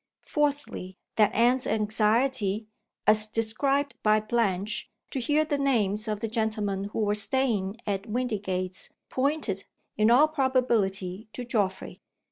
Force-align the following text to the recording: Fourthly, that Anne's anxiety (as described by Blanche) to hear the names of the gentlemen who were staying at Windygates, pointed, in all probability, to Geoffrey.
Fourthly, 0.23 0.97
that 1.17 1.31
Anne's 1.35 1.67
anxiety 1.67 2.65
(as 3.05 3.27
described 3.27 3.93
by 4.01 4.19
Blanche) 4.19 4.89
to 5.11 5.19
hear 5.19 5.45
the 5.45 5.59
names 5.59 6.07
of 6.07 6.21
the 6.21 6.27
gentlemen 6.27 6.85
who 6.85 7.01
were 7.05 7.13
staying 7.13 7.75
at 7.85 8.09
Windygates, 8.09 8.89
pointed, 9.09 9.63
in 9.97 10.09
all 10.09 10.27
probability, 10.27 11.29
to 11.33 11.45
Geoffrey. 11.45 12.01